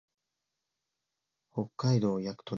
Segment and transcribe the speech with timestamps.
[1.53, 2.43] 北海道蘂取村